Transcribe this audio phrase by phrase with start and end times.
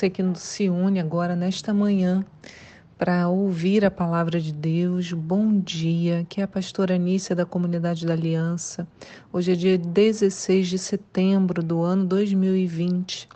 [0.00, 2.24] você que se une agora nesta manhã
[2.96, 5.12] para ouvir a palavra de Deus.
[5.12, 8.88] Bom dia, que é a pastora Anícia da Comunidade da Aliança.
[9.30, 13.28] Hoje é dia 16 de setembro do ano 2020.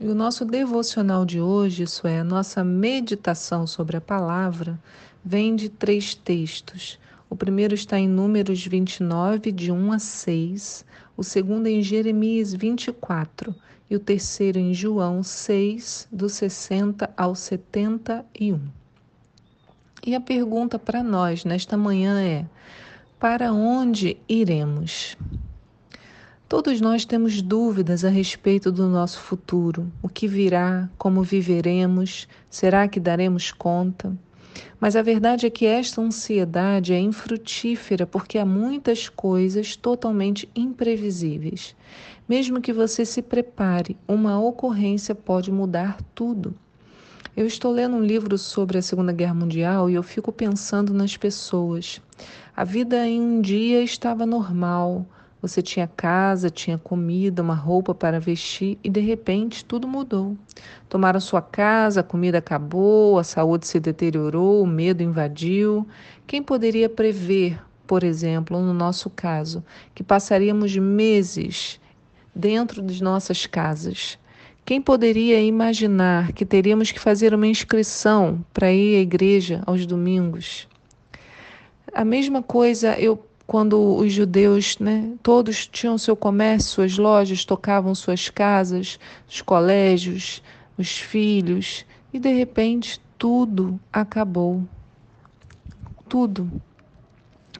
[0.00, 4.80] E o nosso devocional de hoje, isso é, a nossa meditação sobre a palavra,
[5.22, 6.98] vem de três textos.
[7.28, 10.86] O primeiro está em Números 29, de 1 a 6,
[11.18, 13.54] o segundo em Jeremias 24
[13.90, 18.60] e o terceiro em João 6, do 60 ao 71.
[20.06, 22.46] E a pergunta para nós nesta manhã é:
[23.18, 25.16] para onde iremos?
[26.48, 32.88] Todos nós temos dúvidas a respeito do nosso futuro, o que virá, como viveremos, será
[32.88, 34.16] que daremos conta?
[34.80, 41.74] Mas a verdade é que esta ansiedade é infrutífera porque há muitas coisas totalmente imprevisíveis.
[42.28, 46.54] Mesmo que você se prepare, uma ocorrência pode mudar tudo.
[47.36, 51.16] Eu estou lendo um livro sobre a Segunda Guerra Mundial e eu fico pensando nas
[51.16, 52.00] pessoas.
[52.56, 55.06] A vida em um dia estava normal,
[55.40, 60.36] você tinha casa, tinha comida, uma roupa para vestir e de repente tudo mudou.
[60.88, 65.86] Tomaram sua casa, a comida acabou, a saúde se deteriorou, o medo invadiu.
[66.26, 71.80] Quem poderia prever, por exemplo, no nosso caso, que passaríamos meses
[72.34, 74.18] dentro de nossas casas?
[74.64, 80.68] Quem poderia imaginar que teríamos que fazer uma inscrição para ir à igreja aos domingos?
[81.94, 83.16] A mesma coisa eu
[83.48, 90.42] quando os judeus, né, todos tinham seu comércio, suas lojas, tocavam suas casas, os colégios,
[90.76, 94.62] os filhos, e de repente tudo acabou.
[96.06, 96.60] Tudo.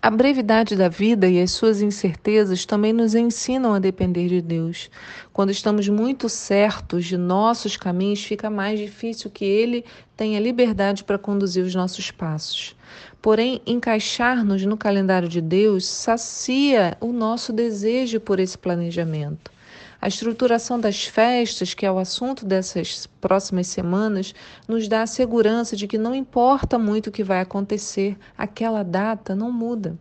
[0.00, 4.88] A brevidade da vida e as suas incertezas também nos ensinam a depender de Deus.
[5.32, 9.84] Quando estamos muito certos de nossos caminhos, fica mais difícil que Ele
[10.16, 12.76] tenha liberdade para conduzir os nossos passos.
[13.22, 19.52] Porém, encaixar-nos no calendário de Deus sacia o nosso desejo por esse planejamento.
[20.00, 24.34] A estruturação das festas, que é o assunto dessas próximas semanas,
[24.66, 29.36] nos dá a segurança de que não importa muito o que vai acontecer, aquela data
[29.36, 29.96] não muda.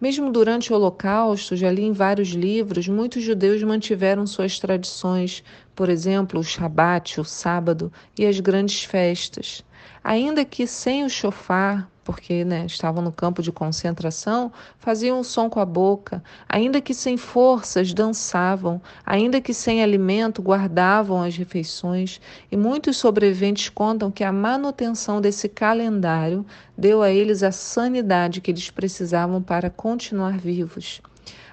[0.00, 5.42] Mesmo durante o Holocausto, já li em vários livros, muitos judeus mantiveram suas tradições,
[5.74, 9.64] por exemplo, o Shabat, o sábado e as grandes festas.
[10.04, 15.50] Ainda que sem o chofar, porque né, estavam no campo de concentração, faziam um som
[15.50, 22.20] com a boca, ainda que sem forças, dançavam, ainda que sem alimento, guardavam as refeições,
[22.50, 26.46] e muitos sobreviventes contam que a manutenção desse calendário
[26.78, 31.02] deu a eles a sanidade que eles precisavam para continuar vivos.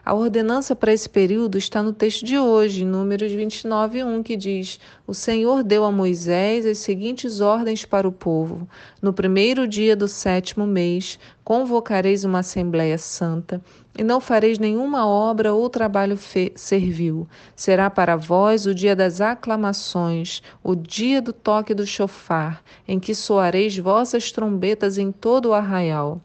[0.06, 4.78] A ordenança para esse período está no texto de hoje, Números 29, 1, que diz:
[5.08, 8.68] O Senhor deu a Moisés as seguintes ordens para o povo:
[9.02, 13.62] No primeiro dia do sétimo mês, convocareis uma Assembleia Santa,
[13.98, 16.20] e não fareis nenhuma obra ou trabalho
[16.58, 17.26] servil.
[17.56, 23.16] Será para vós o dia das aclamações, o dia do toque do chofar, em que
[23.16, 26.22] soareis vossas trombetas em todo o arraial.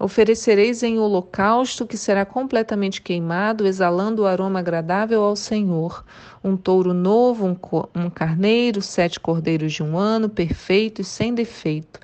[0.00, 6.04] Oferecereis em holocausto que será completamente queimado, exalando o aroma agradável ao Senhor.
[6.42, 7.56] Um touro novo, um,
[8.00, 11.98] um carneiro, sete cordeiros de um ano, perfeitos, sem defeito.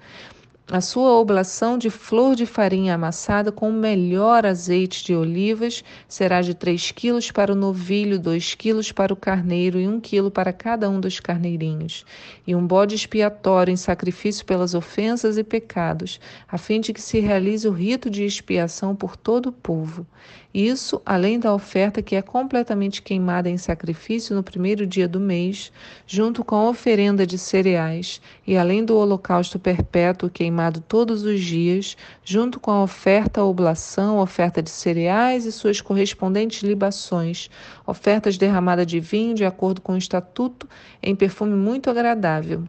[0.72, 6.40] A sua oblação de flor de farinha amassada com o melhor azeite de olivas será
[6.40, 10.54] de três quilos para o novilho, dois quilos para o carneiro e um quilo para
[10.54, 12.06] cada um dos carneirinhos.
[12.46, 17.20] E um bode expiatório em sacrifício pelas ofensas e pecados, a fim de que se
[17.20, 20.06] realize o rito de expiação por todo o povo.
[20.54, 25.72] Isso, além da oferta que é completamente queimada em sacrifício no primeiro dia do mês,
[26.06, 31.96] junto com a oferenda de cereais, e além do holocausto perpétuo queimado todos os dias,
[32.24, 37.50] junto com a oferta à oblação, oferta de cereais e suas correspondentes libações,
[37.84, 40.68] ofertas derramadas de vinho de acordo com o estatuto,
[41.02, 42.62] em perfume muito agradável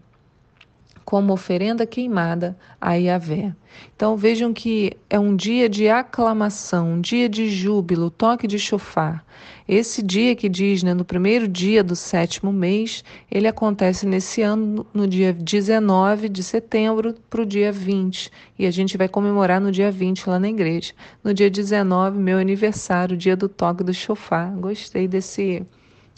[1.06, 3.56] como oferenda queimada a Yahvé.
[3.96, 9.24] Então vejam que é um dia de aclamação, um dia de júbilo, toque de chofar.
[9.68, 14.86] Esse dia que diz, né, no primeiro dia do sétimo mês, ele acontece nesse ano,
[14.94, 18.32] no dia 19 de setembro para o dia 20.
[18.58, 20.94] E a gente vai comemorar no dia 20 lá na igreja.
[21.24, 24.52] No dia 19, meu aniversário, dia do toque do chofar.
[24.56, 25.64] Gostei desse,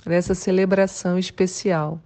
[0.05, 2.01] dessa celebração especial.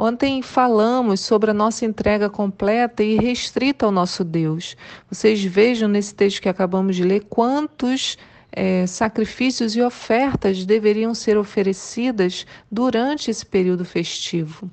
[0.00, 4.76] Ontem falamos sobre a nossa entrega completa e restrita ao nosso Deus.
[5.10, 8.16] Vocês vejam nesse texto que acabamos de ler quantos
[8.52, 14.70] é, sacrifícios e ofertas deveriam ser oferecidas durante esse período festivo.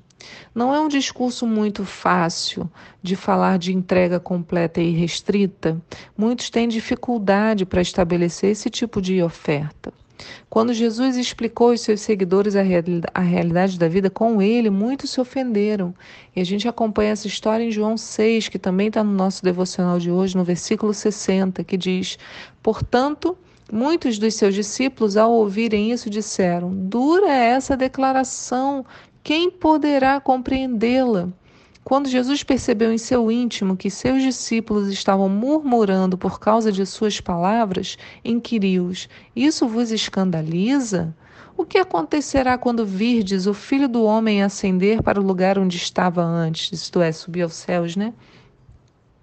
[0.54, 2.70] Não é um discurso muito fácil
[3.02, 5.76] de falar de entrega completa e restrita.
[6.16, 9.92] Muitos têm dificuldade para estabelecer esse tipo de oferta.
[10.48, 12.62] Quando Jesus explicou aos seus seguidores a,
[13.14, 15.94] a realidade da vida com ele, muitos se ofenderam.
[16.34, 19.98] E a gente acompanha essa história em João 6, que também está no nosso devocional
[19.98, 22.18] de hoje, no versículo 60, que diz:
[22.62, 23.36] Portanto,
[23.72, 28.84] muitos dos seus discípulos, ao ouvirem isso, disseram: Dura é essa declaração,
[29.22, 31.28] quem poderá compreendê-la?
[31.86, 37.20] Quando Jesus percebeu em seu íntimo que seus discípulos estavam murmurando por causa de suas
[37.20, 41.14] palavras, inquiriu-os: Isso vos escandaliza?
[41.56, 46.24] O que acontecerá quando virdes o filho do homem ascender para o lugar onde estava
[46.24, 46.72] antes?
[46.72, 48.12] Isto é, subir aos céus, né?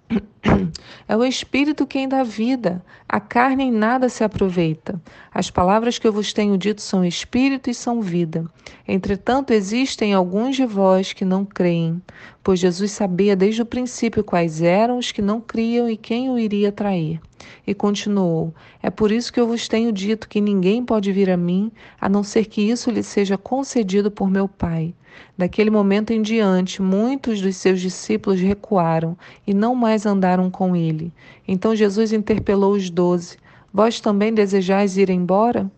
[1.07, 5.01] É o Espírito quem dá vida, a carne em nada se aproveita.
[5.33, 8.45] As palavras que eu vos tenho dito são Espírito e são vida.
[8.87, 12.01] Entretanto, existem alguns de vós que não creem,
[12.43, 16.37] pois Jesus sabia desde o princípio quais eram os que não criam e quem o
[16.37, 17.21] iria trair.
[17.65, 21.37] E continuou: É por isso que eu vos tenho dito que ninguém pode vir a
[21.37, 24.93] mim, a não ser que isso lhe seja concedido por meu Pai.
[25.37, 31.13] Daquele momento em diante, muitos dos seus discípulos recuaram e não mais andaram com ele.
[31.47, 33.37] Então Jesus interpelou os doze:
[33.71, 35.71] Vós também desejais ir embora?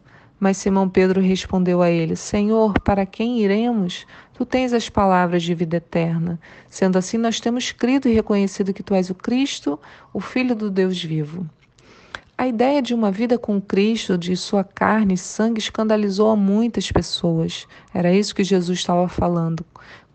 [0.45, 4.05] Mas Simão Pedro respondeu a ele: Senhor, para quem iremos?
[4.35, 6.39] Tu tens as palavras de vida eterna.
[6.69, 9.79] Sendo assim, nós temos crido e reconhecido que tu és o Cristo,
[10.13, 11.49] o Filho do Deus vivo.
[12.37, 16.91] A ideia de uma vida com Cristo, de sua carne e sangue, escandalizou a muitas
[16.91, 17.67] pessoas.
[17.91, 19.65] Era isso que Jesus estava falando.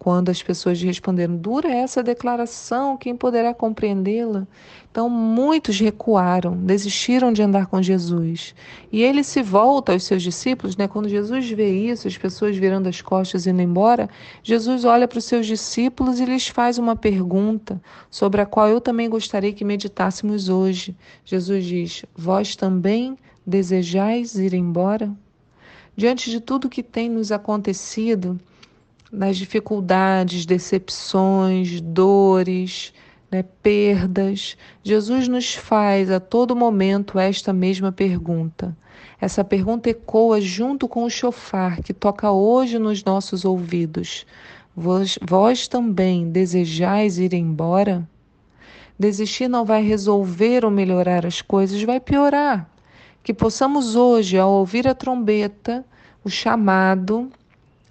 [0.01, 4.49] Quando as pessoas responderam, dura essa declaração, quem poderá compreendê-la?
[4.91, 8.55] Então, muitos recuaram, desistiram de andar com Jesus.
[8.91, 10.89] E ele se volta aos seus discípulos, né?
[10.89, 14.09] quando Jesus vê isso, as pessoas virando as costas e indo embora,
[14.43, 17.79] Jesus olha para os seus discípulos e lhes faz uma pergunta,
[18.11, 20.97] sobre a qual eu também gostaria que meditássemos hoje.
[21.27, 25.13] Jesus diz: Vós também desejais ir embora?
[25.95, 28.41] Diante de tudo que tem nos acontecido,
[29.11, 32.93] nas dificuldades, decepções, dores,
[33.31, 38.77] né, perdas, Jesus nos faz a todo momento esta mesma pergunta.
[39.21, 44.27] Essa pergunta ecoa junto com o chofar que toca hoje nos nossos ouvidos.
[44.75, 48.09] Vós, vós também desejais ir embora?
[48.99, 52.69] Desistir não vai resolver ou melhorar as coisas, vai piorar.
[53.23, 55.85] Que possamos hoje, ao ouvir a trombeta,
[56.25, 57.31] o chamado,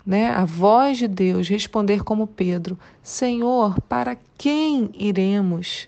[0.06, 5.88] né, a voz de Deus responder como Pedro: Senhor, para quem iremos?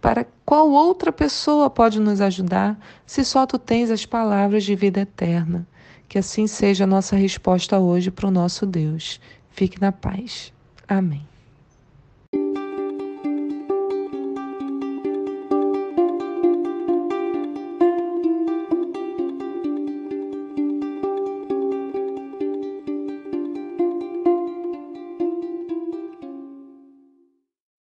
[0.00, 5.00] Para qual outra pessoa pode nos ajudar se só tu tens as palavras de vida
[5.00, 5.66] eterna?
[6.08, 9.20] Que assim seja a nossa resposta hoje para o nosso Deus.
[9.50, 10.52] Fique na paz.
[10.86, 11.26] Amém.